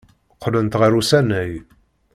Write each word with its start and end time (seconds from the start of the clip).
Qqlent 0.35 0.77
ɣer 0.79 0.91
usanay. 0.99 1.53